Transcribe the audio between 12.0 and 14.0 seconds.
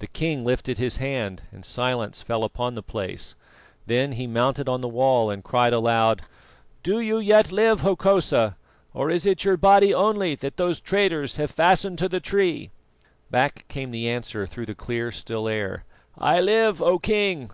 the tree?" Back came